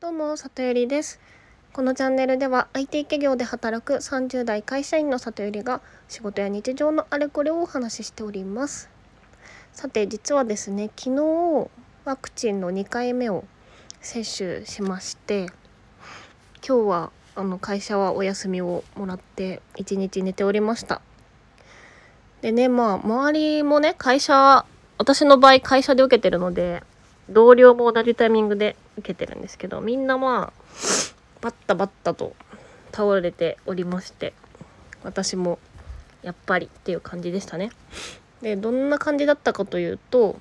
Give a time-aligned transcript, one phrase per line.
[0.00, 1.20] どうも里よりです。
[1.74, 8.88] このチャンネルでは IT 企業で働く30代会社員の里よりが仕事や日常のあれこれをお話ししております。
[9.74, 11.68] さて実はですね昨日
[12.06, 13.44] ワクチンの2回目を
[14.00, 15.48] 接種しまして
[16.66, 21.02] 今日はあの会社はお休みをもらって1日寝ておりました。
[22.40, 24.64] でねまあ周りもね会社
[24.96, 26.82] 私の場合会社で受けてるので
[27.30, 30.52] 同僚も同じタイミングで受けてるんですけどみんなまあ
[31.40, 32.34] バッタバッタと
[32.92, 34.34] 倒れておりまして
[35.04, 35.58] 私も
[36.22, 37.70] やっぱりっていう感じでしたね。
[38.42, 40.40] でどんな感じだったかというと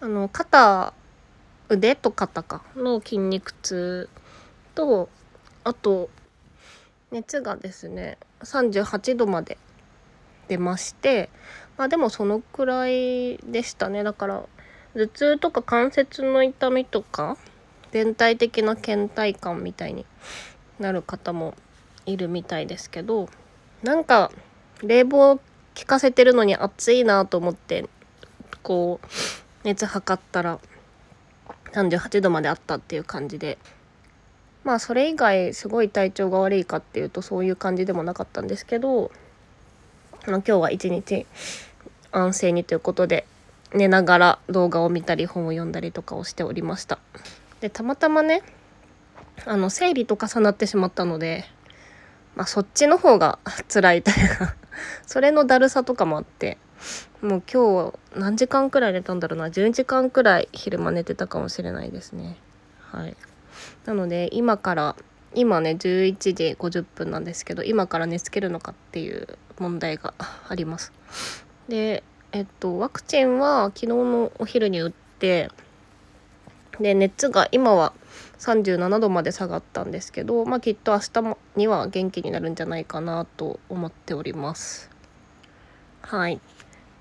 [0.00, 0.92] あの肩
[1.68, 4.08] 腕と肩かの筋肉痛
[4.74, 5.08] と
[5.64, 6.10] あと
[7.10, 9.58] 熱がですね38度まで
[10.48, 11.30] 出まして
[11.76, 14.44] まあでもそのくらいでしたねだから
[14.96, 17.36] 頭痛とか関節の痛みとか
[17.92, 20.06] 全体的な倦怠感みたいに
[20.78, 21.54] なる方も
[22.06, 23.28] いるみたいですけど
[23.82, 24.32] なんか
[24.82, 25.40] 冷房効
[25.86, 27.88] かせてるのに暑いなと思って
[28.62, 29.06] こう
[29.64, 30.58] 熱測ったら
[31.72, 33.58] 38度まであったっていう感じで。
[34.64, 39.12] まあそれ以外すごい体調が悪いかっていうとそういう感じでもなかったんですけど
[40.24, 41.24] あ今日は一日
[42.10, 43.28] 安静にということで
[43.74, 46.98] 寝ながら動画を見たり本を読んだりとかをしておりました。
[47.60, 48.42] でたまたまね
[49.44, 51.44] あの生理と重なってしまったので、
[52.34, 54.54] まあ、そっちの方が辛いというか
[55.06, 56.58] それのだるさとかもあって
[57.22, 62.36] もう今日何時間くらい寝たんだろうな10時間くらい昼間寝てたかもしれないですね。
[62.80, 63.16] はい。
[63.84, 64.96] なので今から
[65.34, 70.92] 今ね11時50分なんですけど今から寝つけるのかっていう問題があります。
[71.68, 75.50] でえっと、ワクチンは昨日のお昼に打って、
[76.80, 77.92] で、熱が今は
[78.38, 84.90] 37度まで下がったんですけど、まあ、きっと明日には元気になるんじゃないかなと思っております。
[86.02, 86.40] はい。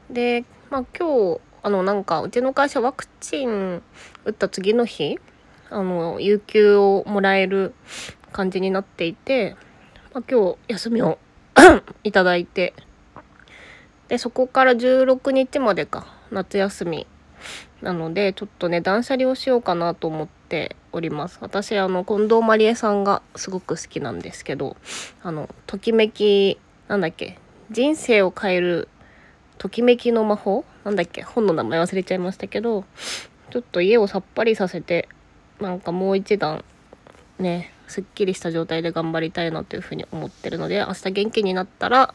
[0.10, 3.82] で、まあ、今日、あの、なんか、うちの会社ワクチン
[4.24, 5.20] 打った次の日、
[5.70, 7.74] あの、有給をもらえる
[8.32, 9.56] 感じになっていて、
[10.14, 11.18] まあ、今日休みを
[12.04, 12.74] いただいて、
[14.08, 16.08] でそこから16日までか。
[16.32, 17.08] 夏休み。
[17.82, 21.38] なのでちょっとね断捨離をしようかなと思っております。
[21.42, 24.76] 私あの近藤麻理恵さんがすごく好きなんですけど
[25.22, 26.58] あのときめき
[26.88, 27.38] なんだっけ
[27.72, 28.88] 人生を変える
[29.58, 30.66] ときめきの魔法？
[30.84, 31.22] なんだっけ？
[31.22, 32.86] 本の名前忘れちゃいましたけど
[33.52, 35.08] ちょっと家をさっぱりさせて
[35.60, 36.64] なんかもう一段
[37.38, 42.14] ねすっきりした状態で頑張りたいなというふうに思ってるので明日元気になったら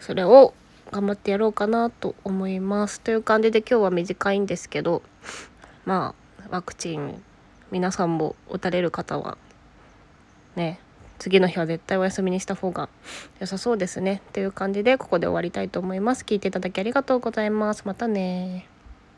[0.00, 0.52] それを
[0.90, 3.00] 頑張ってやろうかなと思います。
[3.00, 5.02] という感じで今日は短いんですけど
[5.84, 7.22] まあワクチン
[7.70, 9.36] 皆さんも打たれる方は
[10.56, 10.80] ね
[11.18, 12.88] 次の日は絶対お休みにした方が
[13.40, 14.22] 良さそうですね。
[14.32, 16.24] という感じでここで終わりたいと思います。
[16.24, 17.82] 聞いていただきありがとうございます。
[17.84, 18.66] またね